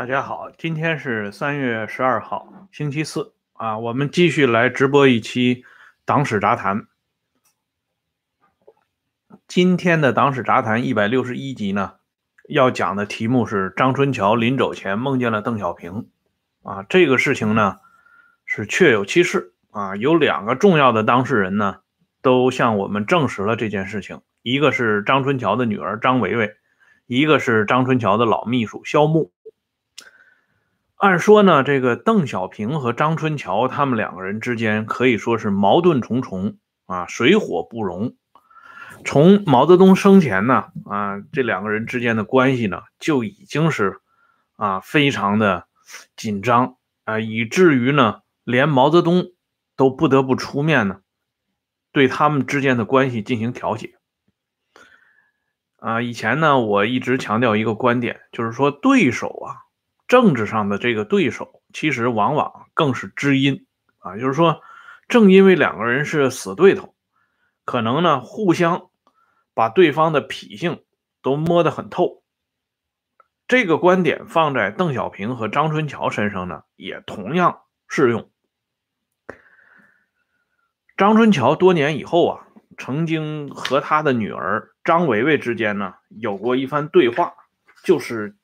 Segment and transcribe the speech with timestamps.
[0.00, 5.62] 大家好，今天是三月十二号，星期四啊，我们继续来直播一期
[6.06, 6.86] 党史杂谈。
[9.46, 11.96] 今天的党史杂谈一百六十一集呢，
[12.48, 16.08] 要讲的题目是张春桥临走前梦见了邓小平
[16.62, 17.76] 啊，这个事情呢
[18.46, 21.80] 是确有其事啊，有两个重要的当事人呢
[22.22, 26.56] 都向我们证实了这件事情，一个是张春桥的女儿张维维，
[27.04, 29.30] 一个是张春桥的老秘书肖木。
[31.00, 38.16] 按说呢，这个邓小平和张春桥他们两个人之间可以说是矛盾重重啊，水火不容。
[39.06, 44.02] 从毛泽东生前呢，啊，这两个人之间的关系呢就已经是
[44.56, 45.64] 啊非常的
[46.16, 49.24] 紧张啊，以至于呢连毛泽东
[49.76, 51.00] 都不得不出面呢，
[51.92, 53.94] 对他们之间的关系进行调解。
[55.76, 59.69] 啊，以前呢我一直强调一个观点，就是说对手啊。
[60.10, 63.64] 政治上的这个对手，其实往往更是知音
[64.00, 64.60] 啊，就是说，
[65.06, 66.96] 正因为两个人是死对头，
[67.64, 68.90] 可能呢互相
[69.54, 70.82] 把对方的脾性
[71.22, 72.24] 都摸得很透。
[73.46, 78.28] 这个观点放在邓小平和张春桥身上呢，也同样适用。
[80.96, 87.32] 张春桥多年以后啊，曾经和他的女儿张维维之间呢有过一番对话，
[87.84, 88.36] 就是。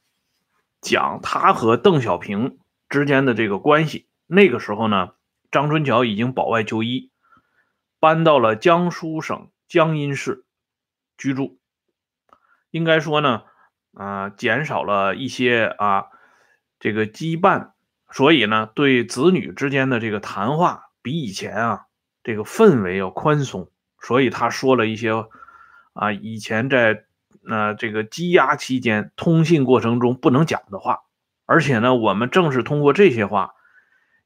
[0.87, 5.15] 讲他和邓小平之间的这个关系，那个时候呢，
[5.51, 7.11] 张春桥已经保外就医，
[7.99, 10.45] 搬到了江苏省江阴市
[11.19, 11.59] 居住。
[12.71, 13.43] 应该说呢，
[13.95, 16.05] 啊，减少了一些啊
[16.79, 17.73] 这个羁绊，
[18.13, 21.87] 所以呢，对子女之间的这个谈话比以前啊
[22.23, 23.69] 这个氛围要宽松。
[24.01, 25.11] 所以他说了一些
[25.95, 27.06] 啊以前在。
[27.49, 31.01] 那这个羁押期间通信过程中不能讲的话，
[31.47, 33.53] 而且呢，我们正是通过这些话，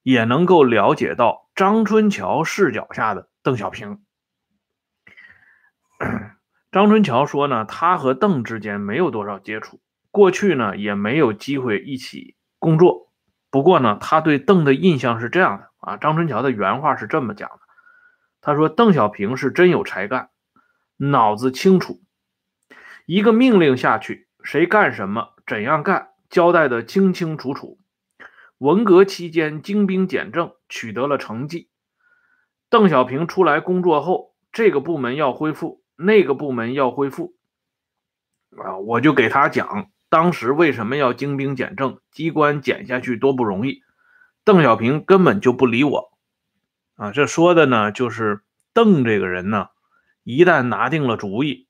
[0.02, 4.00] 也能够了解到张春桥视角下的邓小平。
[6.72, 13.12] 张春桥说呢，他和邓之间没有多少接触，过去呢也没有机会一起工作。
[13.50, 17.58] 不过呢，他对邓的印象是这样的啊，张春桥的原话是这么讲的，
[18.40, 20.30] 他说邓小平是真有才干，
[20.96, 22.00] 脑子清楚。
[23.10, 27.80] 一个命令下去，谁干什么，怎样干，交代的清清楚楚。
[28.58, 31.70] 文革期间精兵简政，取得了成绩。
[32.68, 37.34] 邓小平出来工作后，这个部门要恢复，那个部门要恢复。
[38.56, 43.82] 啊，我就给他讲，当时为什么要精兵简政，机关减下去多不容易。
[44.44, 46.12] 邓小平根本就不理我。
[46.94, 49.70] 啊，这说的呢，就是邓这个人呢，
[50.22, 51.66] 一旦拿定了主意，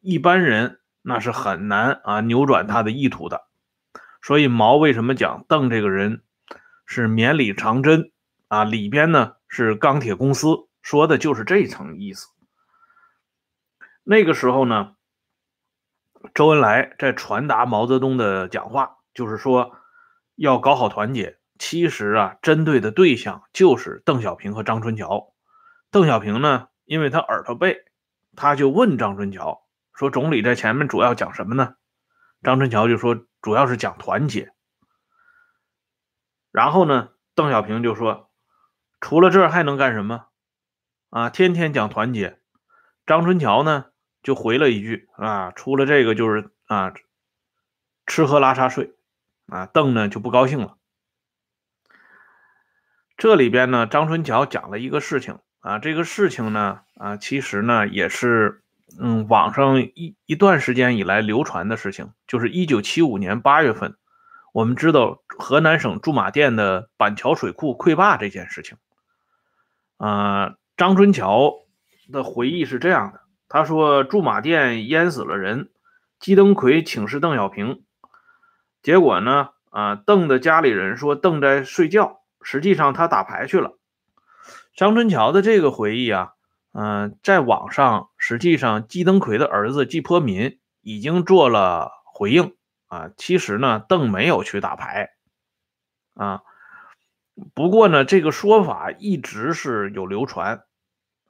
[0.00, 0.78] 一般人。
[1.06, 3.44] 那是很难啊扭转他的意图的，
[4.22, 6.22] 所以毛为什么讲邓这个人
[6.86, 8.10] 是绵里藏针
[8.48, 8.64] 啊？
[8.64, 12.28] 里边呢是钢铁公司，说的就是这层意思。
[14.02, 14.96] 那个时候呢，
[16.32, 19.76] 周恩来在传达毛泽东的讲话，就是说
[20.36, 21.38] 要搞好团结。
[21.58, 25.34] 其实啊，针对的对象就是邓小平和张春桥。
[25.90, 27.84] 邓小平呢，因为他耳朵背，
[28.34, 29.63] 他就问张春桥。
[29.94, 31.76] 说总理在前面主要讲什么呢？
[32.42, 34.52] 张春桥就说主要是讲团结。
[36.50, 38.30] 然后呢，邓小平就说
[39.00, 40.26] 除了这还能干什么？
[41.10, 42.40] 啊，天天讲团结。
[43.06, 43.86] 张春桥呢
[44.22, 46.92] 就回了一句啊，除了这个就是啊
[48.06, 48.96] 吃喝拉撒睡。
[49.46, 50.76] 啊，邓呢就不高兴了。
[53.16, 58.63] 这里边呢，张春桥讲了一个事情啊，这个事情呢啊，其实呢也是。
[59.00, 63.96] 嗯，网上一一段时间以来流传的事情，就是一九七五年八月份，
[64.52, 68.78] 我们知道河南省驻马店的板桥水库溃坝这件事情。
[69.96, 71.54] 啊，张春桥
[72.12, 75.70] 的回忆是这样的，他说驻马店淹死了人，
[76.20, 77.82] 姬登奎请示邓小平，
[78.82, 83.76] 结果呢，啊，邓的家里人说邓在睡觉，实际上他打牌去了。
[84.76, 86.33] 张春桥的这个回忆啊。
[86.76, 92.56] 嗯，在网上，实际上季登奎的儿子季坡民已经做了回应
[92.88, 93.10] 啊。
[93.16, 95.10] 其实呢，邓没有去打牌
[96.14, 96.40] 啊。
[97.54, 100.64] 不过呢，这个说法一直是有流传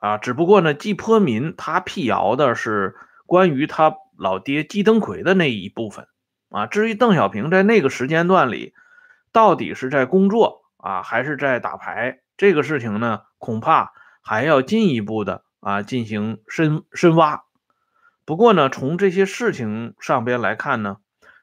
[0.00, 0.17] 啊。
[0.17, 2.94] 只不过呢，季坡民他辟谣的是
[3.26, 6.08] 关于他老爹季登奎的那一部分
[6.49, 6.67] 啊。
[6.67, 8.73] 至于邓小平在那个时间段里
[9.31, 13.93] 到底是在工作啊，还是在打牌，这个事情呢，恐怕。
[14.25, 17.44] 还要进一步的啊进行深深挖。
[18.25, 20.97] 不过呢，从这些事情上边来看呢，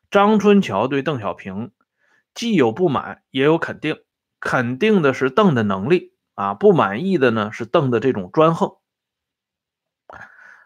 [0.09, 1.71] 张春桥对邓小平
[2.33, 3.99] 既有不满，也有肯定。
[4.39, 8.77] 肯定的是邓的能力啊，不满意的呢是邓的这种专横。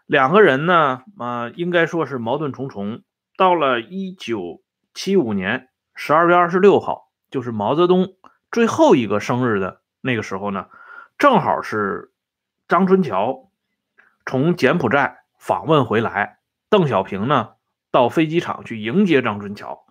[0.06, 3.02] 两个人呢，啊，应该说是矛盾重重。
[3.36, 4.62] 到了一九
[4.94, 8.14] 七五年十二月二十六号，就是毛泽东
[8.50, 10.68] 最后一个生日的那个时候呢，
[11.18, 12.12] 正好是
[12.68, 13.50] 张春桥
[14.24, 17.54] 从柬埔寨访问回来，邓小平呢
[17.90, 19.84] 到飞机场去迎接张春桥，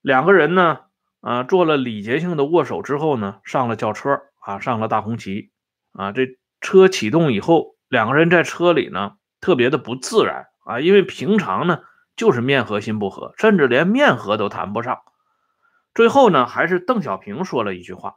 [0.00, 0.80] 两个人呢。
[1.20, 5.50] 啊，做了礼节性的握手之后呢，上了轿车啊，上了大红旗
[5.92, 6.12] 啊。
[6.12, 11.80] 这车启动以后，两个人在车里呢，特别的不自然啊，因为平常呢
[12.14, 15.00] 就是面和心不和，甚至连面和都谈不上。
[15.92, 18.14] 最后呢，还是邓小平说了一句话，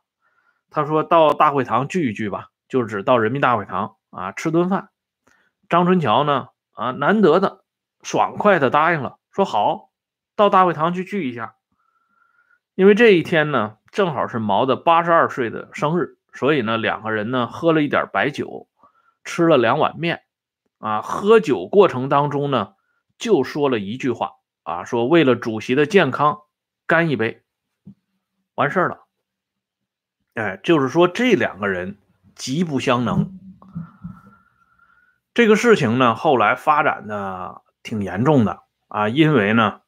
[0.72, 4.90] 他说到大会堂聚一聚吧，就是指到人民大会堂啊吃顿饭。
[5.68, 7.66] 张春桥呢啊，难得的
[8.02, 9.90] 爽快的答应了，说好，
[10.36, 11.56] 到大会堂去聚一下。
[12.74, 18.70] 因为这一天呢，正好是毛的八十二岁的生日，所以呢，两个人呢喝了一点白酒，
[19.26, 20.24] 吃了两碗面，
[20.80, 22.76] 啊，喝酒过程当中呢，
[23.18, 26.40] 就说了一句话，啊，说为了主席的健康，
[26.88, 27.44] 干一杯，
[28.56, 29.01] 完事儿了。
[30.34, 31.98] 哎，就是说这两个人
[32.36, 33.38] 极不相能。
[35.34, 39.82] 这个事情呢，后来发展的挺严重的啊，因为呢，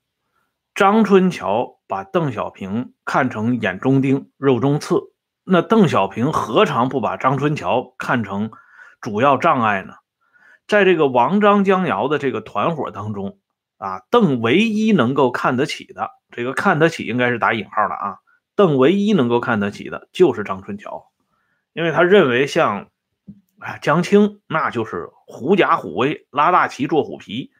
[0.74, 1.80] 张春桥。
[1.86, 5.12] 把邓小平看成眼中钉、肉中刺，
[5.44, 8.50] 那邓小平何尝不把张春桥看成
[9.00, 9.94] 主要障碍呢？
[10.66, 13.38] 在这个王张江姚的这个团伙当中
[13.78, 18.18] 啊，邓唯一能够看得起的，这个看得起应该是打引号的啊，
[18.55, 21.11] 邓唯一能够看得起的就是张春桥，
[21.73, 22.89] 因为他认为像
[23.59, 27.51] 啊江青那就是狐假虎威、拉大旗做虎皮，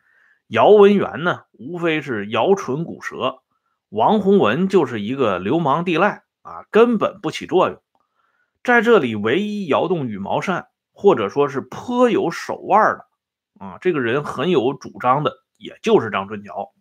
[0.48, 3.40] 姚文元呢无非是摇唇鼓舌。
[3.90, 7.80] 王洪文就是一个流氓地赖啊，根本不起作用。
[8.64, 13.06] 在这里，唯一摇动羽毛扇，或者说是颇有手腕的
[13.60, 16.74] 啊，这个人很有主张的，也就是张春桥。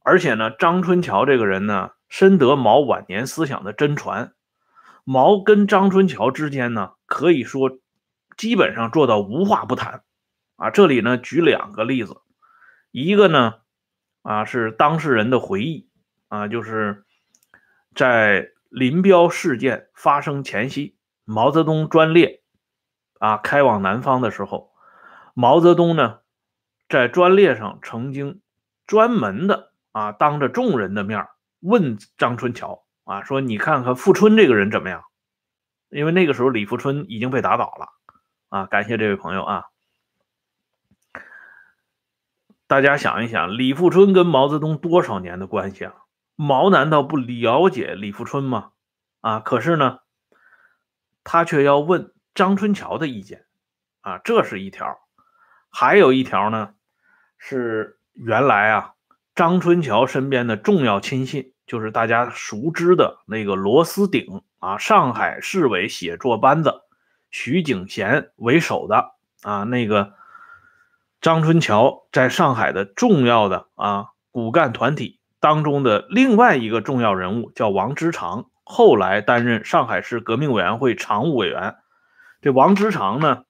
[0.00, 4.32] 而且呢，张春桥这个人呢，深得毛晚年思想的真传。
[5.04, 7.78] 毛跟张春桥之间呢，可以说
[8.36, 10.02] 基本上做到无话不谈
[10.56, 10.70] 啊。
[10.70, 12.16] 这里呢，举两个例子，
[12.90, 13.54] 一个呢。
[14.22, 15.88] 啊，是当事人的回忆
[16.26, 17.06] 啊，就是
[17.94, 22.42] 在林彪事件发生前夕，毛泽东专列
[23.20, 24.72] 啊开往南方的时候，
[25.32, 26.18] 毛泽东呢
[26.90, 28.42] 在专列上曾经
[28.86, 31.26] 专门的啊当着众人的面
[31.60, 35.04] 问张春桥啊说：“你看看富春这个人怎么样？”
[35.90, 37.88] 因为那个时候李富春已经被打倒了
[38.48, 38.66] 啊。
[38.66, 39.64] 感谢这位朋友啊。
[42.66, 45.94] 大家想一想，李富春跟毛泽东多少年的关系啊？
[46.36, 48.72] 毛难道不了解李富春吗？
[49.22, 50.00] 啊，可是呢，
[51.24, 53.46] 他却要问张春桥的意见
[54.02, 54.98] 啊，这是一条。
[55.70, 56.74] 还有一条呢，
[57.38, 58.94] 是原来啊，
[59.38, 66.82] 张春桥身边的重要亲信，就是大家熟知的那个螺丝顶啊，上海市委写作班子
[67.30, 70.14] 徐景贤为首的啊，那个。
[71.20, 81.76] 张春桥在上海的重要的啊骨干团体当中的另外一个重要人物叫王之常，后来担任上海市革命委员会常务委员。
[82.42, 83.44] 这王之常呢，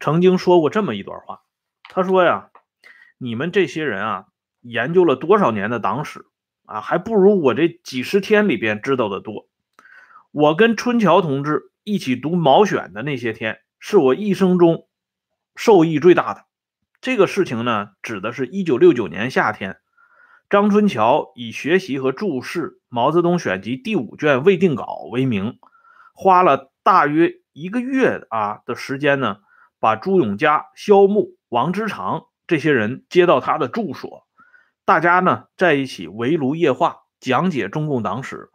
[0.00, 1.42] 曾经说过这么一段话，
[1.82, 2.48] 他说呀
[3.18, 4.24] ：“你们这些人啊，
[4.62, 6.24] 研究了多少年的党史
[6.64, 9.48] 啊，还不如我这几十天里边知道的多。
[10.30, 14.86] 我跟春桥同志一起读《毛选》的那些天，是我一生中
[15.54, 16.44] 受益最大的。”
[17.02, 19.78] 这个事情呢，指的是1969年夏天，
[20.48, 25.58] 张春桥以学习和注释《毛泽东选集》第五卷未定稿为名，
[26.14, 29.38] 花了大约一个月啊的时间呢，
[29.80, 34.26] 把朱永嘉、萧木、王之常这些人接到他的住所，
[34.92, 38.50] 大家呢在一起围炉夜话，讲解中共党史，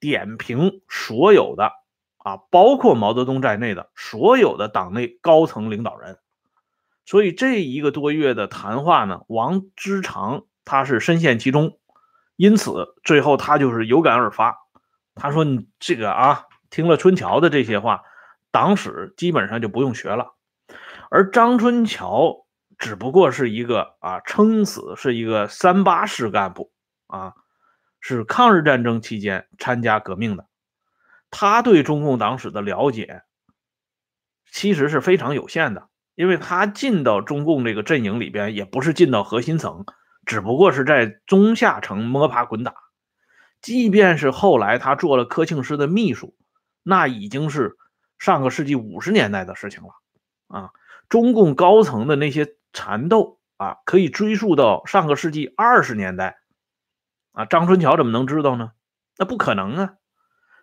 [0.00, 1.70] 点评所有的
[2.16, 6.16] 啊，包括毛泽东在内的所有的党内高层领导人。
[7.04, 11.78] 所以这一个多月的谈话呢，王之常他是深陷其中，
[12.36, 14.56] 因此最后他就是有感而发，
[15.14, 18.00] 他说：“你这个啊，听了春桥的这些话，
[18.50, 20.32] 党史基本上就不用学了。”
[21.10, 22.41] 而张春桥
[22.82, 26.72] 只不过是一个啊，撑死是一个三八式干部
[27.06, 27.34] 啊，
[28.00, 30.48] 是抗日战争期间参加革命的，
[31.30, 33.22] 他对中共党史的了解
[34.50, 35.88] 其实是非常有限的。
[36.16, 39.86] 因为他进到中共这个阵营里边，也不是进到核心层，
[40.26, 42.74] 只不过是在中下层摸爬滚打。
[43.60, 46.34] 即便是后来他做了柯庆施的秘书，
[46.82, 47.76] 那已经是
[48.18, 49.90] 上个世纪五十年代的事情了
[50.48, 50.70] 啊。
[51.08, 56.38] 中共高层的那些缠斗啊，可以追溯到上个世纪二十年代
[57.32, 57.44] 啊。
[57.44, 58.72] 张春桥怎么能知道呢？
[59.18, 59.94] 那不可能啊。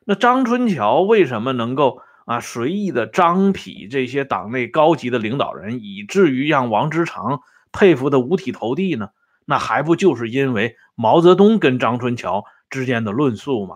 [0.06, 9.10] 那张春桥为什么能够啊随意的张痞这些党内高级的领导人，以至于让王之常佩服的五体投地呢？
[9.46, 13.76] 那还不就是因为毛泽东跟张春桥之间的论述吗？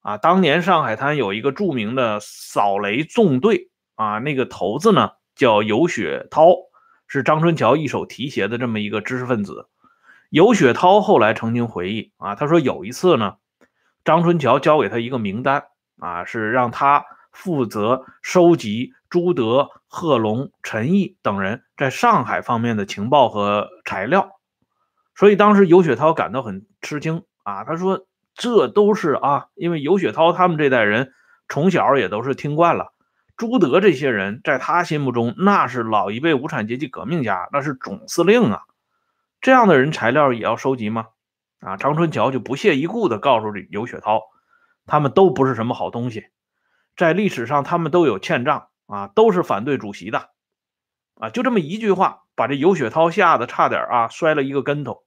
[0.00, 6.54] 啊，当年上海滩有一个著名的扫雷纵队啊，那个头子呢叫尤雪涛，
[7.14, 9.68] 是张春桥一手提携的这么一个知识分子。
[10.30, 13.36] 尤雪涛后来曾经回忆啊，他说有一次呢，
[14.04, 15.62] 张春桥交给他一个名单
[16.00, 24.40] 啊，是让他负责收集朱德、贺龙、陈毅等人在上海方面的情报和材料。
[25.14, 31.12] 所以当时尤雪涛感到很吃惊啊，他说：“这都是啊，因为尤雪涛他们这代人
[31.48, 32.92] 从小也都是听惯了
[33.36, 38.62] 朱德这些人，在他心目中那是老一辈无产阶级革命家，那是总司令啊，
[39.40, 41.08] 这样的人材料也要收集吗？”
[41.60, 44.20] 啊，张春桥就不屑一顾地告诉尤雪涛，
[44.84, 46.26] 他们都不是什么好东西，
[46.94, 50.28] 在历史上他们都有欠账啊，都是反对主席的。
[51.14, 55.04] 啊，就这么一句话，把这尤雪涛吓得差点啊摔了一个跟头。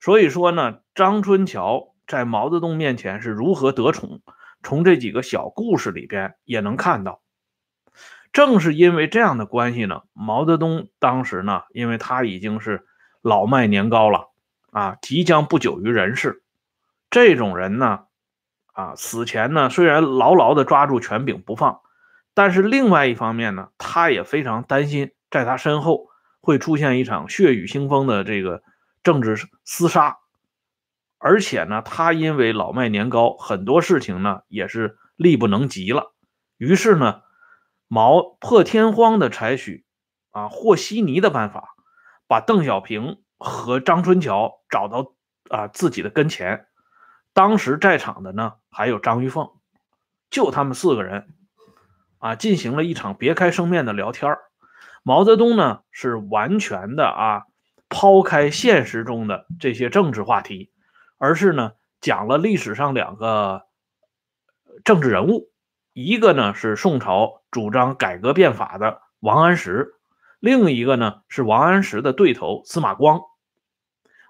[0.00, 4.20] 所以说呢，张春桥在毛泽东面前是如何得宠，
[4.64, 7.21] 从这几个小故事里边也能看到。
[8.32, 12.86] 正是因为这样的关系呢，毛泽东当时呢，因为他已经是
[13.20, 14.30] 老迈年高了
[14.70, 16.42] 啊，即将不久于人世。
[17.10, 18.04] 这种人呢，
[18.72, 21.80] 啊，死前呢，虽然牢牢的抓住权柄不放。
[22.34, 26.06] 但是另外一方面呢，他也非常担心，在他身后
[26.40, 28.62] 会出现一场血雨腥风的这个
[29.02, 29.36] 政治
[29.66, 30.16] 厮杀，
[31.18, 36.14] 而且呢，他因为老迈年高，很多事情呢也是力不能及了。
[36.56, 37.20] 于是呢，
[37.94, 39.84] 毛破天荒的采取
[40.30, 41.74] 啊和稀泥的办法，
[42.26, 45.12] 把邓小平和张春桥找到
[45.50, 46.64] 啊自己的跟前。
[47.34, 49.50] 当时在场的呢还有张玉凤，
[50.30, 51.34] 就他们四个人。
[52.16, 54.38] 啊，进行了一场别开生面的聊天
[55.02, 57.42] 毛泽东呢是完全的啊，
[57.90, 60.72] 抛开现实中的这些政治话题，
[61.18, 63.66] 而是呢讲了历史上两个
[64.82, 65.50] 政治人物，
[65.92, 69.94] 一个呢是宋朝主张改革变法的王安石，
[70.40, 73.20] 另一个呢是王安石的对头司马光。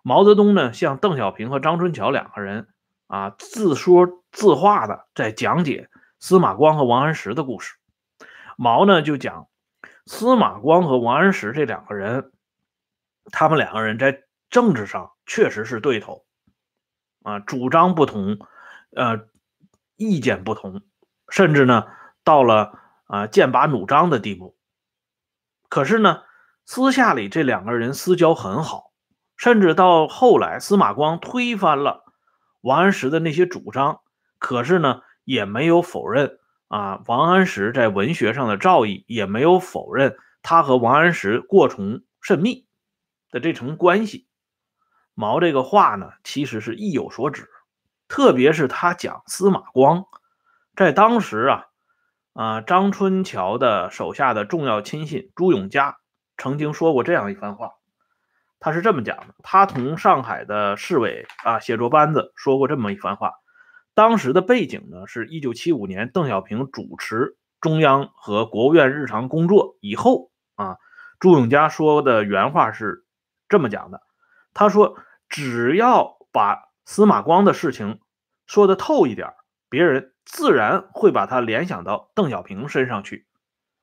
[0.03, 2.69] 毛泽东呢向邓小平和张春桥两个人
[3.07, 5.89] 啊自说自话的在讲解
[6.19, 7.77] 司马光和王安石的故事。
[8.59, 9.47] 毛呢就讲，
[10.05, 12.33] 司马光和王安石这两个人，
[13.31, 16.25] 他们两个人在政治上确实是对头，
[17.23, 18.39] 啊，主张不同，
[18.95, 19.27] 呃，
[19.97, 20.83] 意见不同，
[21.29, 21.87] 甚至呢
[22.25, 22.79] 到了
[23.13, 24.57] 啊剑拔弩张的地步。
[25.69, 26.23] 可是呢，
[26.65, 28.93] 私下里这两个人私交很好，
[29.37, 32.05] 甚至到后来司马光推翻了
[32.63, 34.01] 王安石的那些主张，
[34.39, 36.39] 可是呢也没有否认。
[36.69, 42.67] 啊，王安石在文学上的造诣也没有否认他和王安石过从甚密
[43.31, 44.27] 的这层关系。
[45.13, 47.51] 毛这个话呢，其实是意有所指，
[48.09, 50.07] 特别是他讲司马光，
[50.75, 51.67] 在当时啊，
[52.33, 55.97] 啊张春桥的手下的重要亲信朱永嘉
[56.37, 57.73] 曾经说过这样一番话，
[58.59, 63.33] 他是这么讲的：他同上海的市委啊写作班子说过这么一番话。
[63.95, 70.79] 当时的背景呢，是一九七五年邓小平主持中央和国务院日常工作以后啊，
[71.21, 73.05] 朱永嘉说的原话是
[73.49, 74.01] 这么讲的，
[74.55, 74.97] 他说
[75.29, 78.01] ：“只要把司马光的事情
[78.47, 79.35] 说的透一点，
[79.69, 83.27] 别人自然会把他联想到邓小平身上去。”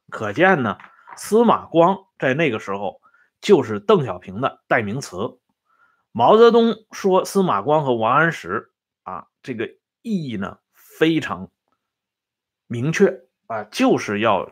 [0.09, 0.77] 可见呢，
[1.15, 3.01] 司马光在那个时候
[3.41, 5.39] 就是邓小平的代名词。
[6.11, 8.71] 毛泽东说司马光和王安石
[9.03, 9.77] 啊，这个。
[10.01, 11.49] 意义呢非常
[12.67, 14.49] 明确啊，就是要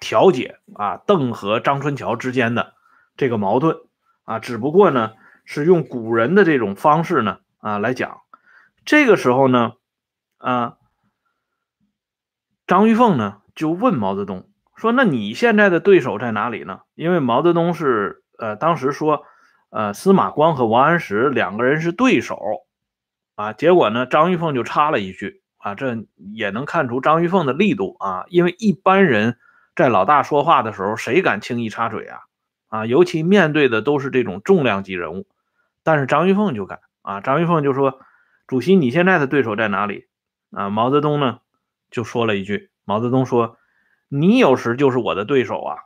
[0.00, 2.74] 调解啊邓和张春桥之间的
[3.16, 3.78] 这个矛盾
[4.24, 5.12] 啊，只不过呢
[5.44, 8.22] 是用古人的这种方式呢啊来讲。
[8.84, 9.74] 这个时候呢
[10.38, 10.78] 啊，
[12.66, 19.24] 张玉凤呢就问毛泽东说：“那你现在的对手在哪里呢？”因为毛泽东是呃当时说
[19.70, 22.38] 呃司马光和王安石两个人是对手。
[23.36, 24.06] 啊，结果呢？
[24.06, 28.24] 张玉凤就插了一句啊，这也能看出张玉凤的力度啊。
[28.28, 29.36] 因为一般人
[29.74, 32.20] 在老大说话的时候，谁敢轻易插嘴啊？
[32.68, 35.26] 啊，尤其面对的都是这种重量级人物，
[35.84, 37.20] 但是张玉凤就敢啊。
[37.20, 38.00] 张玉凤就说
[38.48, 40.06] ：“主席，你现在的对手在哪里？”
[40.56, 41.40] 啊，毛泽东呢
[41.90, 43.58] 就说了一句：“毛泽东说，
[44.08, 45.76] 你有时就是我的对手啊，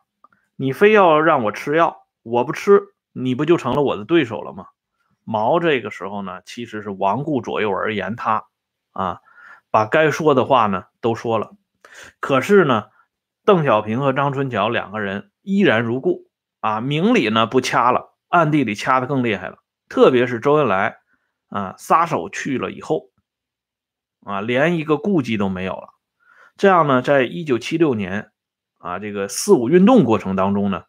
[0.56, 4.66] 你非要让我吃药，我不吃，你不就成了我的对手了吗？”
[5.24, 8.46] 毛这个时候呢，其实是罔顾左右而言他，
[8.92, 9.20] 啊，
[9.70, 11.52] 把该说的话呢都说了。
[12.18, 12.86] 可是呢，
[13.44, 16.28] 邓小平和张春桥两个人依然如故
[16.60, 19.58] 啊，明里呢不掐了，暗地里掐的更厉害了。
[19.88, 20.98] 特别是周恩来
[21.48, 23.09] 啊，撒手去了以后，
[24.24, 25.94] 啊，连一个顾忌都没有了。
[26.56, 28.30] 这样呢，在一九七六年
[28.78, 30.84] 啊，这个四五运动过程当中呢，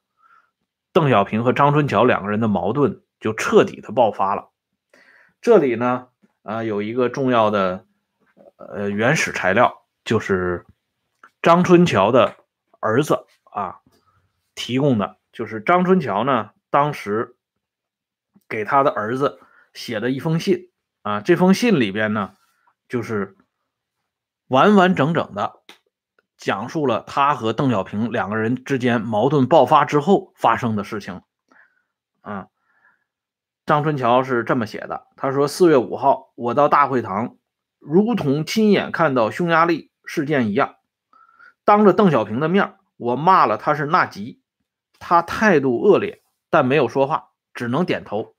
[0.94, 4.50] 邓小平和张春桥两个人的矛盾就彻底的爆发了。
[5.42, 6.08] 这里呢，
[6.44, 7.86] 啊，有一个重要的
[8.58, 10.66] 呃原始材料，就是。
[11.44, 12.36] 张春桥的
[12.80, 13.80] 儿子啊，
[14.54, 17.36] 提供的就是张春桥呢，当时
[18.48, 19.40] 给他的儿子
[19.74, 20.70] 写的一封信
[21.02, 22.36] 啊，这封信里边呢，
[22.92, 23.38] 就是
[24.48, 25.54] 完完整整的
[26.36, 31.22] 讲述了他和邓小平两个人之间矛盾爆发之后发生的事情
[32.20, 32.48] 啊。
[33.66, 37.38] 张春桥是这么写的，他说：“四月五号，我到大会堂，
[37.80, 40.76] 如同亲眼看到匈牙利事件一样。”
[41.64, 44.42] 当着邓小平的面，我骂了他是纳吉，
[45.00, 48.36] 他态度恶劣，但没有说话，只能点头。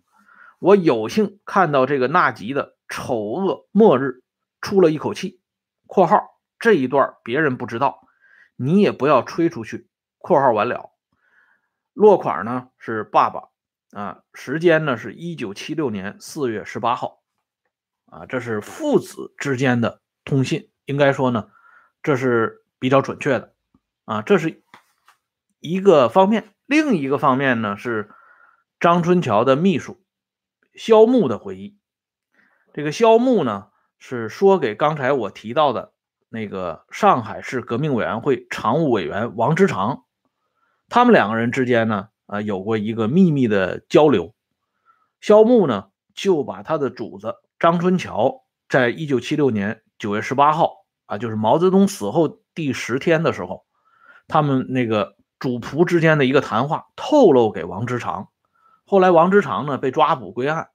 [0.59, 4.22] 我有幸看到这个纳吉的丑恶末日，
[4.63, 5.43] 出了一口气。
[5.87, 8.09] （括号这一段别人不知道，
[8.57, 9.91] 你也不要吹出去。
[10.17, 10.95] ）（括号完了。）
[11.93, 13.51] 落款呢是爸爸
[13.91, 17.21] 啊，时间呢是一九七六年四月十八号
[18.07, 21.51] 啊，这是父子之间的通信，应该说呢，
[22.03, 22.61] 这是。
[22.83, 23.55] 比较准确的
[24.07, 24.65] 啊，这是
[25.61, 26.53] 一个方面。
[26.67, 28.11] 另一个方面呢，是
[28.81, 30.05] 张春桥的秘书
[30.75, 31.79] 肖木的回忆。
[32.75, 33.69] 这个肖木呢，
[34.05, 35.93] 是说给刚才我提到的
[36.29, 40.03] 那个上海市革命委员会常务委员王之常，
[40.89, 44.35] 他们两个人之间呢，啊，有过一个秘密的交流。
[45.21, 52.43] 肖木呢，就把他的主子张春桥，在一九七六年九月十八号啊，就是毛泽东死后。
[52.55, 53.65] 第十天的时候，
[54.27, 58.29] 他们那个主仆之间的一个谈话透露给王之常，
[58.85, 60.69] 后来王之常呢被抓捕归案，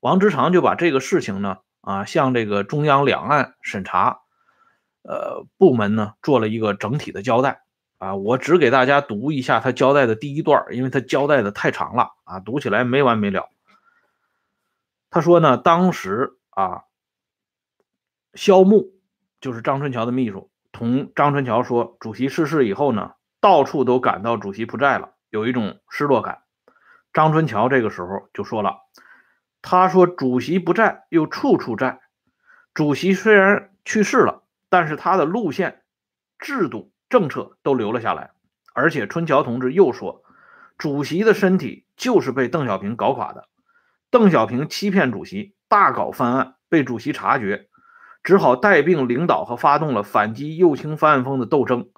[0.00, 4.22] 王之常就把这个事情呢啊向这个中央两岸审查
[5.02, 7.62] 呃部门呢做了一个整体的交代
[7.98, 13.48] 啊，我只给大家读一下他交代的第一段，因为他交代的太长了啊，读起来没完没了。
[15.10, 16.84] 他说呢，当时啊，
[18.34, 18.92] 肖木
[19.40, 20.50] 就是张春桥的秘书。
[20.72, 26.42] 同张春桥说，主席逝世以后呢，到处都感到主席不在了，有一种失落感。
[27.12, 28.80] 张春桥这个时候就说了，
[29.66, 32.02] 他说主席不在，又处处在。
[32.74, 35.82] 主席虽然去世了，但是他的路线、
[36.38, 38.32] 制度、政策都留了下来。
[38.74, 40.22] 而且春桥同志又说，
[40.76, 43.48] 主席的身体就是被邓小平搞垮的。
[44.10, 47.70] 邓小平欺骗主席，大搞翻案，被主席察觉。
[48.22, 51.88] 只好带病领导和发动了反击右倾翻案风的斗争，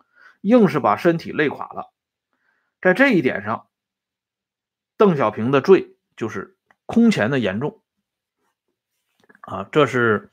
[0.41, 1.93] 硬是把身体累垮了。
[2.81, 3.67] 在这一点上，
[4.97, 6.56] 邓小平的罪就是
[6.87, 7.83] 空前的严重。
[9.43, 10.31] 啊，这是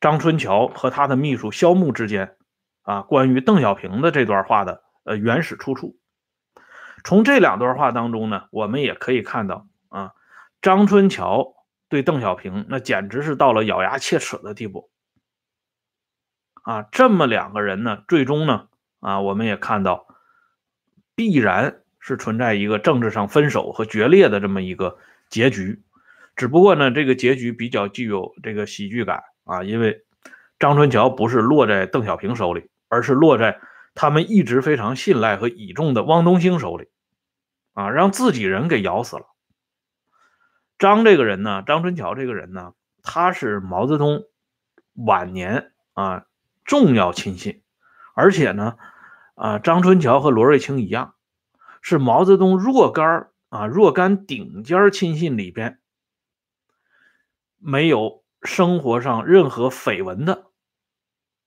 [0.00, 2.36] 张春桥和他的秘书肖木之间
[2.82, 5.98] 啊关于邓小平的这段话的呃原始出处。
[7.02, 10.12] 从这两段话当中呢，我们也可以看到啊，
[10.60, 11.54] 张春桥
[11.88, 14.90] 对邓小平那简直是到了咬牙切齿的地步。
[16.62, 18.68] 啊，这么两个人呢，最终呢，
[19.00, 20.06] 啊，我们也看到，
[21.14, 24.98] 必然是存在一个政治上分手和决裂的这么一个
[25.30, 25.82] 结局。
[26.36, 30.04] 只不过呢，这个结局比较具有这个喜剧感啊，因为
[30.58, 33.60] 张春桥不是落在邓小平手里，而是落在
[33.94, 36.88] 他们一直非常信赖和倚重的汪东兴手里，
[37.72, 39.24] 啊，让自己人给咬死了。
[40.78, 44.24] 张这个人呢，张春桥这个人呢，他是毛泽东
[44.94, 46.26] 晚年啊。
[46.62, 47.62] 重要亲信，
[48.14, 48.76] 而且呢，
[49.34, 51.14] 啊，张春桥和罗瑞卿一样，
[51.82, 55.78] 是毛泽东若干啊若干顶尖亲信里边
[57.58, 60.46] 没有生活上任何绯闻的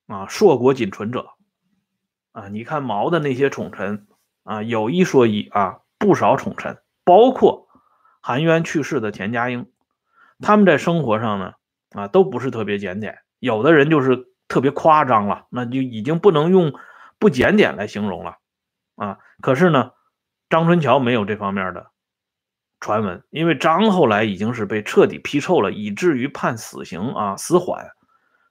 [0.05, 1.31] 啊硕果仅存者
[2.31, 2.47] 啊。
[2.49, 4.07] 你看毛的那些宠臣
[4.43, 7.67] 啊，有一说一啊，不少宠臣，包括
[8.21, 9.71] 含冤去世的田家英，
[10.39, 11.53] 他们在生活上呢
[11.89, 14.31] 啊都不是特别检点，有的人就是。
[14.49, 16.73] 特别夸张了，那就已经不能用
[17.17, 18.37] 不检点来形容了
[18.95, 19.17] 啊！
[19.41, 19.93] 可是呢，
[20.47, 21.89] 张春桥没有这方面的
[22.84, 27.88] 传闻，因为张后来已经是被彻底批臭了，以至于判死刑啊，死缓。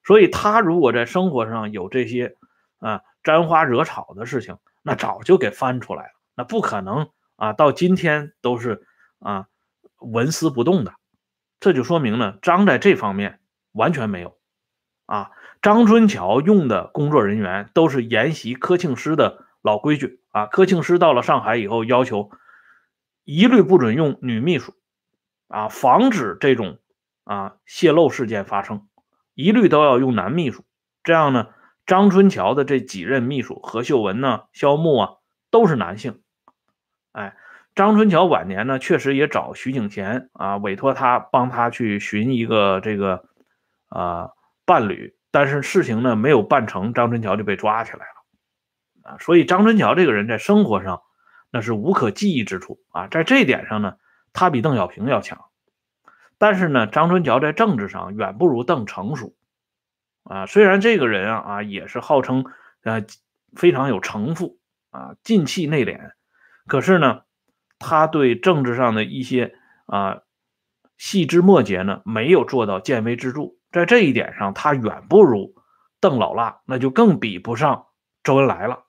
[0.05, 2.35] 所以他如果在生活上有这些
[2.79, 8.87] 啊沾花惹草的事情，那早就给翻出来了，那不可能啊，到今天都是
[9.18, 9.49] 啊
[9.99, 10.95] 纹丝不动的。
[11.61, 13.38] 这就说明呢，张在这方面
[13.73, 14.38] 完全没有
[15.05, 15.31] 啊。
[15.61, 20.47] 张春桥用的工作人员都是沿袭柯庆施的老规矩啊。
[20.47, 22.31] 柯庆施到了上海以后，要求
[23.24, 24.74] 一律不准用女秘书
[25.48, 26.78] 啊，防止这种
[27.24, 28.88] 啊泄露事件发生，
[29.35, 30.64] 一律都要用男秘书。
[31.02, 31.48] 这样呢，
[31.87, 35.11] 张春桥的这几任秘书何秀文呢、肖木啊，
[35.50, 36.20] 都是男性。
[37.12, 37.37] 哎。
[37.74, 43.24] 张春桥晚年呢，确实也找徐景贤啊，委托他帮他去寻一个这个
[43.88, 44.28] 啊
[44.66, 49.16] 伴侣，但是事情呢没有办成，张春桥就被抓起来了啊。
[49.20, 51.00] 所以张春桥这个人在生活上
[51.52, 53.98] 那是无可记忆之处啊，在这一点上呢，
[54.32, 55.44] 他比邓小平要强。
[56.38, 59.36] 但是呢，张春桥在政治上远不如邓成熟
[60.24, 60.46] 啊。
[60.46, 62.44] 虽然这个人啊啊也是号称
[62.82, 63.04] 呃
[63.54, 64.58] 非常有城府
[64.90, 66.10] 啊，进气内敛，
[66.66, 67.22] 可是呢。
[67.84, 70.20] 他对政治上的一些啊
[70.98, 75.56] 细枝末节呢，没有做到见微知著，在这一点上，他远不如
[75.98, 77.86] 邓老辣，那就更比不上
[78.22, 78.84] 周恩来了。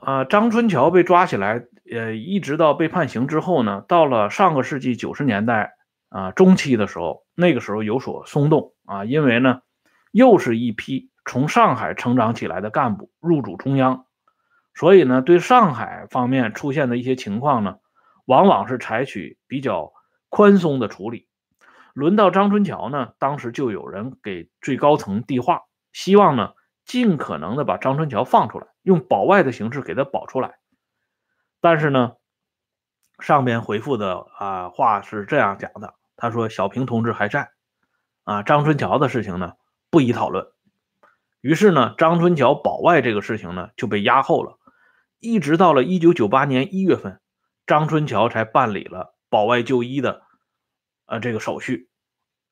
[0.00, 5.74] 啊，张春桥被抓起来，呃，一直到被判刑之后呢，到了上个世纪九十年代
[6.08, 9.60] 啊中期的时候，那个时候有所松动啊，因为呢，
[10.10, 14.06] 又是一批从上海成长起来的干部入主中央。
[14.74, 17.76] 所以呢，对上海方面出现的一些情况呢，
[18.24, 19.92] 往往是采取比较
[20.28, 21.26] 宽松的处理。
[21.92, 26.52] 轮到张春桥呢，当时就有人给最高层递话，希望呢
[26.90, 30.58] 尽可能的把张春桥放出来，用保外的形式给他保出来。
[31.60, 32.14] 但是呢，
[33.20, 37.52] 上边回复的啊话是这样讲的，他说小平同志还在，
[38.24, 39.52] 啊张春桥的事情呢
[39.88, 40.48] 不宜讨论。
[41.40, 44.58] 于是呢，张春桥保外这个事情呢就被压后了。
[45.20, 47.20] 一直到了一九九八年一月份，
[47.68, 50.22] 张春桥才办理了保外就医的，
[51.06, 51.88] 呃，这个手续。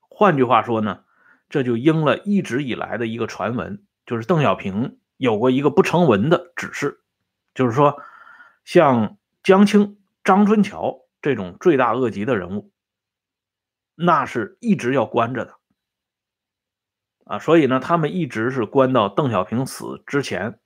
[0.08, 1.02] 换句话说呢，
[1.48, 7.02] 这就应了一直以来的一个传闻，就是邓小平有过一个不成文的指示，
[7.52, 8.00] 就是说，
[8.64, 12.72] 像江青、张春桥这种罪大恶极的人物，
[13.94, 15.58] 那是一直要关着的，
[17.26, 20.58] 啊，所以呢，他们一直是关到邓小平死之前。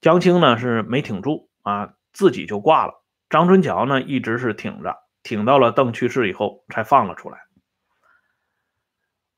[0.00, 3.04] 江青呢是没挺住啊，自己就挂了。
[3.30, 7.46] 张春桥呢一直是挺着，挺到了邓去世以后才放了出来。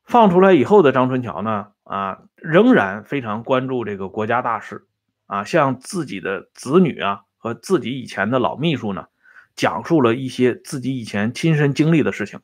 [0.04, 4.86] 放出来以后的张春桥呢啊，仍然非常关注这个国家大事
[5.26, 9.06] 啊，向自己的子女啊和自己以前的老秘书呢，
[9.54, 12.40] 讲述了一些自己以前亲身经历的事情。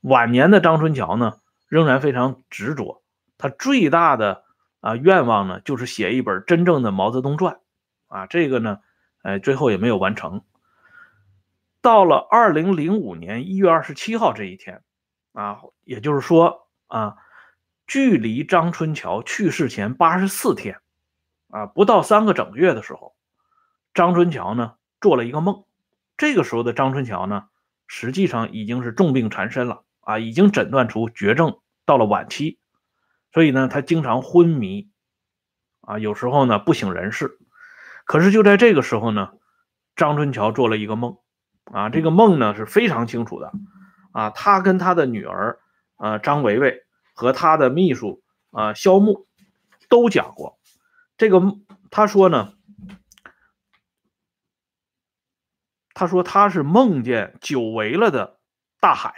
[0.00, 1.34] 晚年的张春桥呢
[1.68, 3.02] 仍然非常执着，
[3.38, 4.44] 他最大的。
[4.82, 7.60] 啊，愿望呢就是写一本真正的毛泽东传，
[8.08, 8.80] 啊，这个呢，
[9.22, 10.42] 哎，最后也没有完成。
[11.80, 14.82] 到了二零零五年一月二十七号这一天，
[15.34, 17.14] 啊，也就是说啊，
[17.86, 20.80] 距离张春桥去世前八十四天，
[21.48, 23.14] 啊，不到三个整月的时候，
[23.94, 25.64] 张春桥呢做了一个梦。
[26.16, 27.44] 这个时候的张春桥呢，
[27.86, 32.58] 实际上已经是重病缠身了，啊，已经诊断出绝症，到了晚期。
[33.32, 34.90] 所以呢，他经常昏迷，
[35.80, 37.38] 啊，有时候呢不省人事。
[38.04, 39.32] 可是就在这个时候呢，
[39.96, 41.18] 张春桥做了一个梦，
[41.64, 43.52] 啊，这个梦呢是非常清楚的，
[44.12, 45.58] 啊，他跟他的女儿，
[45.96, 46.84] 呃，张维维
[47.22, 49.28] 和他的秘书，啊，肖木，
[49.88, 50.58] 都讲过
[51.16, 51.40] 这个。
[51.88, 52.54] 他说呢，
[55.94, 58.40] 他说他是梦见久违了的
[58.80, 59.14] 大海。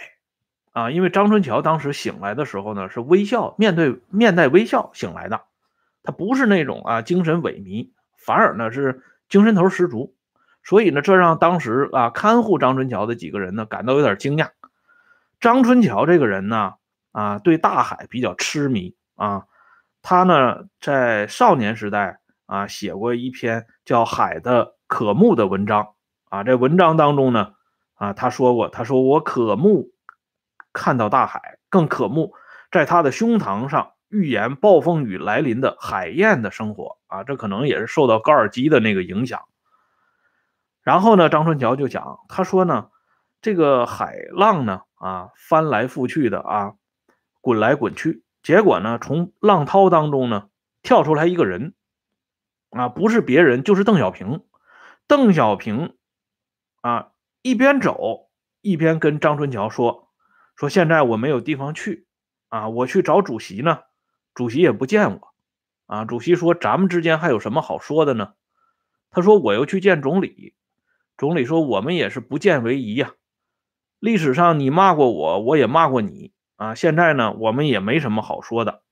[0.73, 5.43] 啊，因为张春桥当时醒来的时候呢，是微笑面对面带微笑醒来的，
[6.03, 10.17] 他不是那种啊精神萎靡，反而呢是精神头十足，
[10.65, 14.51] 所以呢，这让当时啊看护张春桥的几个人呢感到有点惊讶。
[15.39, 16.75] 张春桥这个人呢，
[17.15, 19.47] 啊对大海比较痴迷啊，
[20.03, 25.95] 他呢在少年时代啊写过一篇叫《海的渴慕》的文章
[26.29, 27.55] 啊，这文章当中呢
[27.95, 29.95] 啊他说过，他说我渴慕。
[30.77, 32.35] 看到大海，更渴慕
[32.73, 37.23] 在他的胸膛上预言暴风雨来临的海燕的生活啊！
[37.23, 39.41] 这可能也是受到高尔基的那个影响。
[40.83, 42.89] 然后呢，张春桥就讲，他说呢，
[43.41, 46.73] 这个海浪呢，啊，翻来覆去的啊，
[47.45, 50.49] 滚来滚去，结果呢，从浪涛当中呢，
[50.83, 51.75] 跳出来一个人，
[52.71, 54.41] 啊，不是别人，就是邓小平。
[55.07, 55.95] 邓小平
[56.81, 57.11] 啊，
[57.43, 58.31] 一边走
[58.63, 60.09] 一边跟张春桥说
[60.57, 62.07] ：“说现在我没有地方去
[62.49, 63.81] 啊，我去找主席呢，
[64.33, 65.35] 主席也不见我
[65.85, 66.07] 啊。
[66.07, 68.33] 主席说咱们之间还有什么好说的呢？
[69.11, 70.55] 他说我又去见总理，
[71.19, 73.13] 总理说我们也是不见为宜呀。
[73.99, 76.75] 历史上你骂过我，我也骂过你啊。
[76.75, 78.83] 现在呢，我们也没什么好说的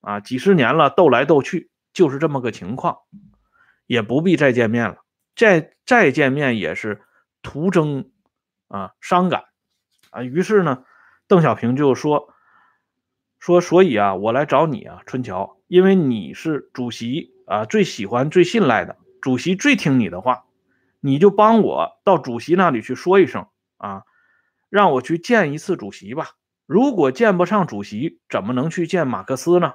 [0.00, 0.20] 啊。
[0.20, 2.98] 几十年了，斗来斗去就是这么个情况，
[3.86, 4.98] 也不必再见面了。
[5.34, 7.02] 再再见面也是。”
[7.42, 8.10] 徒增
[8.66, 9.44] 啊伤感
[10.10, 10.82] 啊，于是呢，
[11.28, 12.34] 邓小平就说
[13.38, 20.46] 说，所以啊，我来找你啊，春桥，因为你是主席啊最喜欢、最信赖的，主席最听你的话，
[20.98, 24.02] 你就帮我到主席那里去说一声啊，
[24.68, 26.30] 让我去见一次主席吧。
[26.66, 29.74] 如果见不上主席，怎么能去见马克思呢？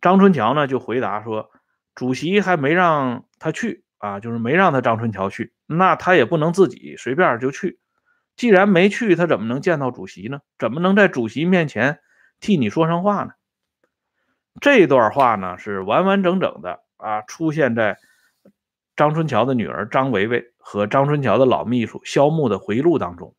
[0.00, 1.50] 张春桥呢就回答说，
[1.94, 5.52] 主席还没让他去啊，就是没让他张春桥去。
[5.66, 7.80] 那他也不能自己随便就去，
[8.36, 10.40] 既然没去，他怎么能见到主席呢？
[10.58, 12.00] 怎么能在主席面前
[12.38, 13.32] 替你说上话呢？
[14.60, 17.98] 这段话呢是完完整整的啊，出现在
[18.96, 23.34] 张春桥的女儿张维维和张春桥的老秘书萧木的回忆录当中，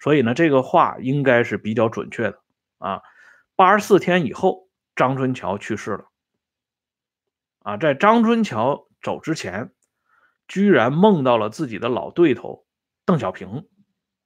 [0.00, 2.40] 所以呢，这个话应该是比较准确的
[2.78, 3.02] 啊。
[3.54, 6.10] 八十四天以后，张春桥去世了
[7.60, 9.70] 啊，在张春桥走之前。
[10.48, 12.66] 居然梦到了自己的老对头
[13.06, 13.68] 邓小平，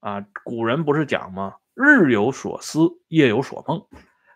[0.01, 1.57] 啊，古人不是讲吗？
[1.75, 3.87] 日有所思，夜有所梦。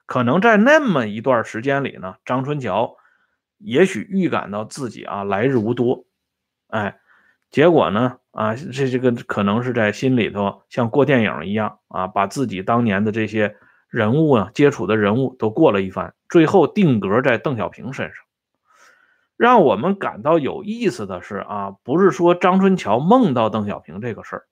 [0.05, 2.99] 可能在那么一段时间里呢，张春桥
[3.57, 6.05] 也许预感到自己啊来日无多，
[6.67, 7.01] 哎，
[7.51, 13.57] 结果呢，啊，这这个可能是在心里头像过电影一样啊，把自己当年的这些
[13.89, 18.25] 人物啊接触的人物都过了一番，最后定格在邓小平身上。
[19.37, 24.43] 让我们感到有意思的是啊，不是说张春桥梦到邓小平这个事儿，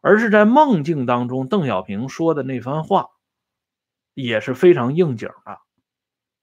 [0.00, 3.08] 而是在梦境当中，邓小平说的那番话
[4.14, 5.58] 也是非常应景的。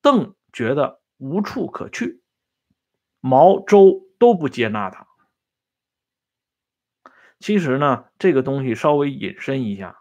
[0.02, 2.22] 邓觉得无处可去，
[3.22, 5.08] 毛周都不接纳他。
[7.45, 9.99] 其实呢，这个东西稍微引申一下，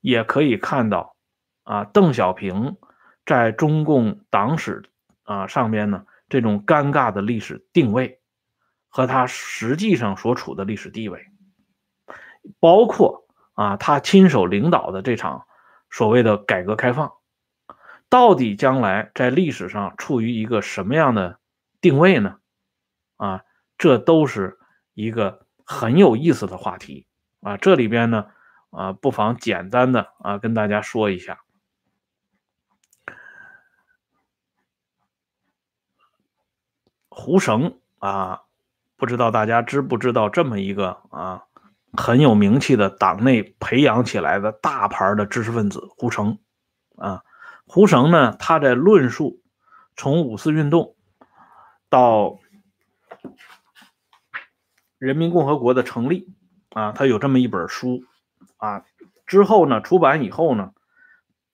[0.00, 1.14] 也可以看到
[1.62, 2.78] 啊，邓小平
[3.26, 4.88] 在中共党史
[5.24, 6.06] 啊上边呢。
[6.30, 8.18] 这种尴尬的历史定位
[8.88, 11.26] 和他实际上所处的历史地位，
[12.60, 15.46] 包括啊，他亲手领导的这场
[15.90, 17.12] 所谓的改革开放，
[18.08, 21.38] 到底将来在历史上处于一个什么样的
[21.82, 22.38] 定位呢？
[23.18, 23.42] 啊，
[23.76, 24.58] 这都是
[24.94, 27.06] 一个很有意思的话题
[27.42, 27.58] 啊。
[27.58, 28.26] 这里边呢，
[28.70, 31.40] 啊，不妨简单的啊跟大家说一下。
[37.08, 38.42] 胡绳啊，
[38.96, 41.44] 不知道大家知不知道这么一个啊
[41.96, 46.38] 很有名气的党内培养起来的大牌的知识分子胡绳
[46.96, 47.22] 啊。
[47.66, 49.40] 胡绳呢，他在论述
[49.96, 50.94] 从五四运动
[51.88, 52.38] 到
[54.98, 56.28] 人民共和国的成立
[56.70, 58.02] 啊，他有这么一本书
[58.56, 58.84] 啊。
[59.26, 60.72] 之后呢，出版以后呢，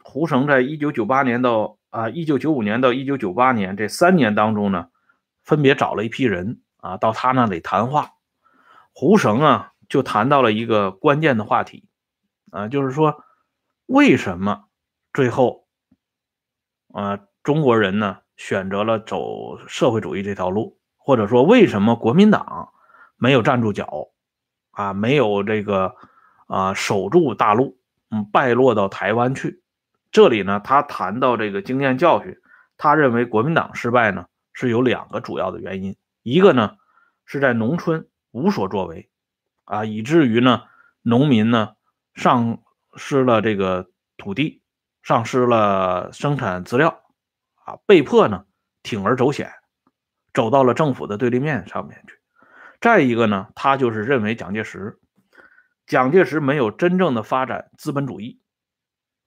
[0.02, 4.88] 胡绳在一九九八年到啊一九九五年到一九九八年这三年当中呢。
[5.44, 8.12] 分别找了一批人啊，到他那里谈话。
[8.92, 11.88] 胡绳啊，就谈到了一个关键的话题
[12.52, 13.24] 啊，就是说，
[13.86, 14.66] 为什么
[15.12, 15.66] 最后
[16.92, 22.72] 啊中国人呢选择了走社会主义这条路，或者说为什么国民党
[23.22, 24.08] 没有站住脚
[24.72, 25.94] 啊，没有这个
[26.48, 27.78] 啊守住大陆，
[28.10, 29.62] 嗯，败落到台湾去？
[30.10, 32.36] 这里呢，他谈到这个经验教训，
[32.76, 34.26] 他认为国民党失败呢。
[34.54, 36.76] 是有两个主要的原因，一个呢
[37.24, 39.08] 是在农村无所作为，
[39.64, 40.64] 啊，以至于呢
[41.00, 41.74] 农民呢
[42.14, 42.58] 丧
[42.96, 44.62] 失了这个土地，
[45.02, 47.02] 丧失了生产资料，
[47.64, 48.44] 啊，被迫呢
[48.82, 49.50] 铤而走险，
[50.34, 52.18] 走到了政府的对立面上面去。
[52.82, 54.98] 再一个呢，他就是认为蒋介石，
[55.86, 58.40] 蒋介石没有真正的发展资本主义，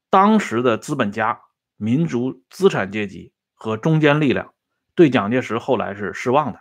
[0.09, 1.39] 当时的资本家、
[1.77, 4.53] 民族资产阶级和中坚力量。
[4.93, 6.59] 对蒋介石后来是失望的。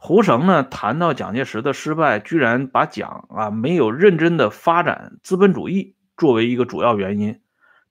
[0.00, 7.40] 胡绳呢谈到蒋介石的失败，居然把蒋啊没有认真的发展资本主义作为一个主要原因，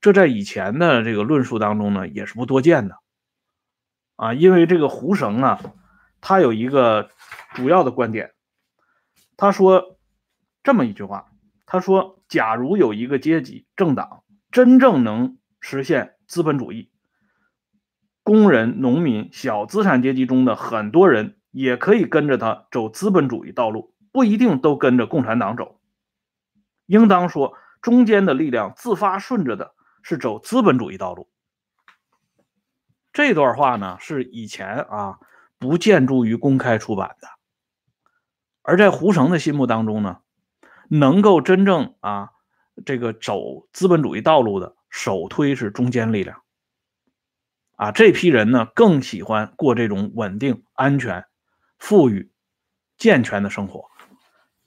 [0.02, 2.98] 这在以前的这个论述当中呢也是不多见的。
[4.18, 5.60] 啊，因为这个胡绳啊，
[6.26, 7.10] 他有一个
[7.54, 8.32] 主要的观点，
[9.36, 10.00] 他说
[10.64, 11.34] 这么一句话，
[11.66, 16.90] 他说：假如有一个阶级政党真正能实现资本主义。
[18.24, 25.82] 工人、农民、小资产阶级中的很多人也可以跟着他走资本主义道路，不一定都跟着共产党走，
[26.86, 31.30] 应当说中间的力量自发顺着的是走资本主义道路。
[33.12, 35.20] 这段话呢是以前啊
[35.64, 37.30] 不建筑于公开出版的，
[38.64, 40.20] 而在胡绳的心目当中呢，
[40.90, 42.32] 能够真正啊
[42.86, 46.42] 这个走资本主义道路的首推是中间力量。
[47.78, 51.26] 啊，这批人呢更喜欢过这种稳定、安全、
[51.78, 52.30] 富裕、
[52.98, 53.86] 健全的生活。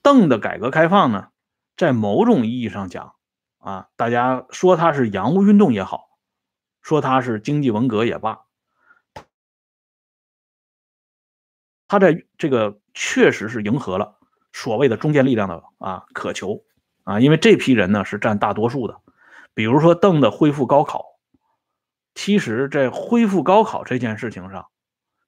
[0.01, 1.29] 邓的改革开放呢，
[1.77, 3.17] 在某种意义上讲，
[3.59, 6.09] 啊，大家说他是洋务运动也好，
[6.81, 8.46] 说他是经济文革也罢，
[11.88, 14.18] 他在这个确实是迎合了
[14.53, 16.64] 所谓的中坚力量的啊渴求
[17.05, 19.01] 啊，因为这批人呢是占大多数的。
[19.55, 21.16] 比如说邓的恢复高考。
[22.18, 24.68] 其实，在恢复高考这件事情上，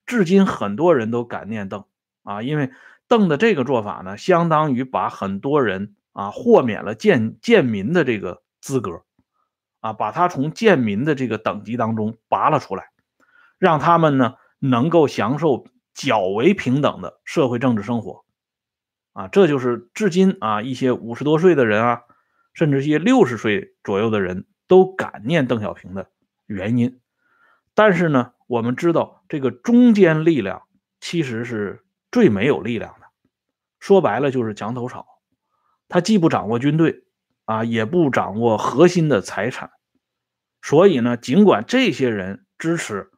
[0.06, 1.84] 至今很多人都感念邓
[2.22, 2.70] 啊，因为
[3.08, 9.02] 邓的这个做法呢，相当于把很多人啊豁免了贱贱民的这个资格，
[9.80, 12.88] 啊，把他从贱民的这个等级当中拔了出来，
[13.58, 15.66] 让他们呢能够享受
[15.98, 18.24] 较为平等的社会政治生活，
[19.14, 22.02] 啊，这就是至今啊一些五十多岁的人啊，
[22.52, 26.08] 甚至一些六十岁左右的人都感念邓小平的。
[26.46, 27.00] 原因，
[27.74, 30.62] 但是呢，我们知道这个中间力量
[31.00, 33.06] 其实是最没有力量的，
[33.80, 35.04] 说白了就是墙头草，
[35.88, 37.02] 他既不掌握军队
[37.44, 39.72] 啊，也不掌握核心的财产，
[40.62, 43.10] 所以呢，尽管这些人支持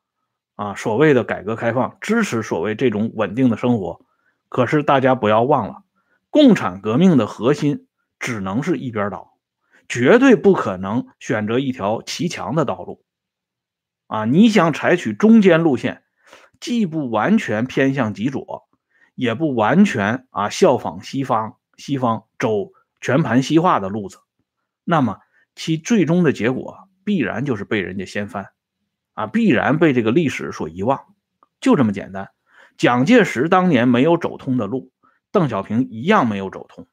[0.61, 4.05] 啊所谓的改革开放，支持所谓这种稳定的生活，
[4.51, 5.85] 可是大家不要忘了，
[6.29, 7.87] 共产革命的核心
[8.19, 9.39] 只能是一边倒，
[9.89, 13.03] 绝对不可能选择一条骑墙的道路。
[14.07, 16.03] 啊，你想采取中间路线，
[16.61, 18.69] 既不完全偏向极左，
[19.15, 24.19] 也不完全啊效仿西方，西方走全盘西化的路子，
[24.85, 25.21] 那么
[25.55, 28.51] 其最终的结果必然就是被人家掀翻，
[29.15, 31.15] 啊，必然被这个历史所遗忘，
[31.61, 32.31] 就这么简单。
[32.77, 34.91] 蒋介石当年没有走通的路，
[35.33, 36.87] 邓小平一样没有走通。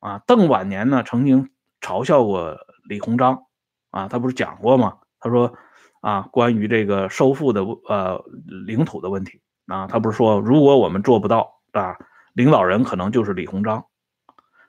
[0.00, 3.44] 啊，邓晚年呢曾经嘲笑过李鸿章，
[3.90, 4.98] 啊，他不是讲过吗？
[5.20, 5.56] 他说。
[6.00, 8.24] 啊，关于这个收复的呃
[8.66, 11.96] 领土的问题啊，他不是说如果我们做不到啊，
[12.34, 13.86] 领导人可能就是李鸿章，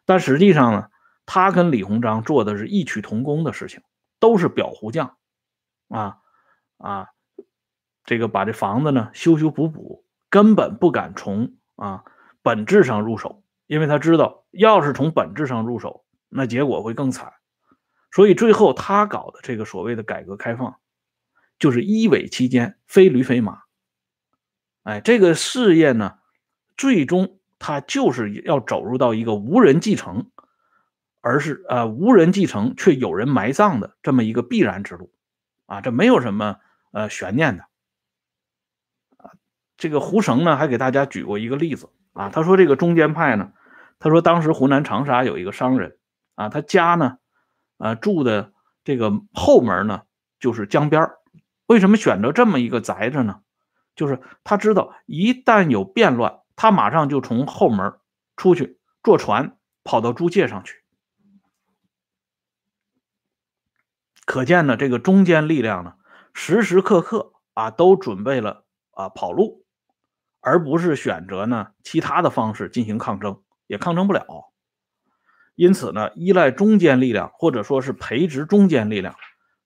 [0.06, 0.88] 但实际上呢，
[1.28, 3.84] 他跟李鸿章做的是异曲同工的事情，
[4.20, 5.18] 都是裱糊匠
[5.88, 6.18] 啊
[6.80, 7.10] 啊，
[8.04, 12.04] 这个把这房子呢修修补补，根本不敢从啊
[12.42, 17.32] 本质上入手，因为他知道，要是从本质上入手，那结果会更惨，
[18.12, 20.76] 所以最后他搞的这个所谓的改革开放。
[21.60, 23.64] 就是一尾期间非驴非马，
[24.84, 26.20] 哎，这个事业呢，
[26.78, 30.32] 最终它就是要走入到一个无人继承，
[31.20, 35.12] 而是呃无人继承却有人埋葬的这么一个必然之路，
[35.66, 36.56] 啊，这没有什么
[36.92, 37.64] 呃悬念的，
[39.18, 39.32] 啊，
[39.78, 43.52] 这个胡绳呢还给大家举过一个例子啊，他说这个中间派呢，
[44.00, 45.98] 他说当时湖南长沙有一个商人
[46.36, 47.18] 啊，他家呢，
[47.78, 50.04] 呃住的这个后门呢
[50.40, 51.10] 就是江边。
[51.68, 53.42] 为什么选择这么一个宅子呢？
[53.96, 58.00] 就是他知道一旦有变乱，他马上就从后门
[58.38, 60.82] 出去坐船跑到租界上去。
[64.26, 65.96] 可见呢，这个中间力量呢，
[66.34, 69.66] 时时刻刻啊都准备了啊跑路，
[70.40, 74.26] 而不是选择呢其他的方式进行抗争，也抗争不了。
[75.56, 79.16] 因此呢，依赖中间力量或者说是培植中间力量，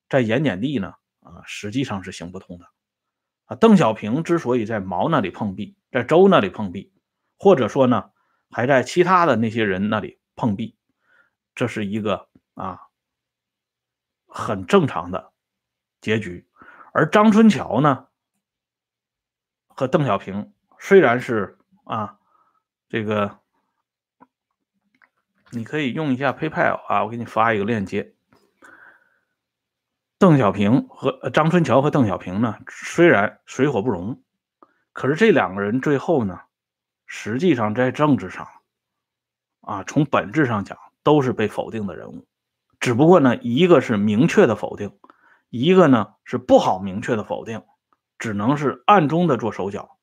[0.10, 0.94] 在盐碱地呢。
[1.26, 2.66] 啊，实际上是行不通的。
[3.46, 6.92] 啊，邓小平之所以在毛那里碰壁，在周那里碰壁，
[7.38, 8.12] 或者说呢，
[8.50, 10.76] 还在其他的那些人那里碰壁，
[11.56, 12.78] 这是一个啊
[14.28, 15.32] 很正常的
[16.02, 16.46] 结局。
[16.94, 18.06] 而张春桥呢，
[19.68, 22.20] 和邓小平虽然是啊
[22.88, 23.40] 这个，
[25.50, 28.14] 你可以用一下 PayPal 啊，我给你发一个链接。
[30.20, 34.22] 邓小平和张春桥和邓小平呢，虽然水火不容，
[34.92, 36.42] 可是这两个人最后呢，
[37.08, 38.48] 实际上在政治上，
[39.62, 42.28] 啊，从本质上讲都是被否定的人物，
[42.80, 44.96] 只不过呢，一个是明确的否定，
[45.56, 47.62] 一个呢是不好明确的否定，
[48.18, 50.00] 只能是暗中的做手脚。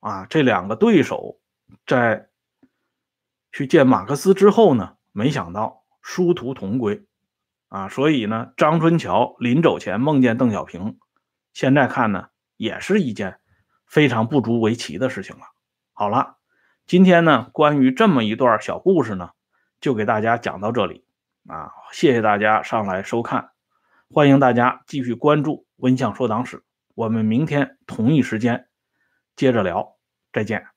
[0.00, 1.40] 啊，这两个对手
[1.86, 2.28] 在
[3.50, 7.06] 去见马克思之后呢，没想到殊途同归。
[7.68, 10.98] 啊，所以呢，张春桥临走前梦见邓小平，
[11.54, 12.28] 现在看呢，
[12.58, 13.40] 也是一件
[13.86, 15.46] 非常不足为奇的事情了。
[15.94, 16.36] 好了，
[16.86, 19.30] 今天呢，关于这么一段小故事呢，
[19.80, 21.06] 就给大家讲到这里
[21.48, 23.52] 啊，谢谢大家上来收看，
[24.08, 26.62] 欢迎大家继续关注温相说党史，
[26.94, 28.68] 我们明天同一时间
[29.34, 29.96] 接着聊，
[30.32, 30.75] 再见。